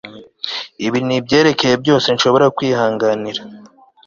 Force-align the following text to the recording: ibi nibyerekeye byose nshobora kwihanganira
ibi 0.85 0.99
nibyerekeye 1.07 1.75
byose 1.83 2.07
nshobora 2.15 2.45
kwihanganira 2.57 3.41